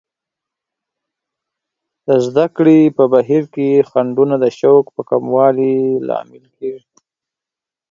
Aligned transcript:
د 2.07 2.09
زده 2.25 2.45
کړې 2.55 2.79
په 2.97 3.03
بهیر 3.13 3.43
کې 3.55 3.85
خنډونه 3.89 4.35
د 4.43 4.45
شوق 4.59 4.85
په 4.95 5.01
کموالي 5.09 5.75
لامل 6.07 6.45
کیږي. 6.57 6.85